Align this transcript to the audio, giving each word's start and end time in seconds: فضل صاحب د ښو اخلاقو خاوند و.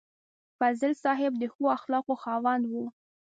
فضل 0.59 0.91
صاحب 1.03 1.31
د 1.37 1.43
ښو 1.53 1.63
اخلاقو 1.77 2.13
خاوند 2.23 2.63
و. 2.67 2.73